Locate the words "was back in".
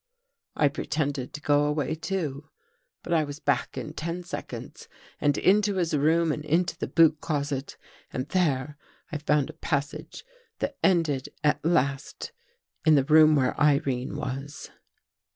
3.23-3.93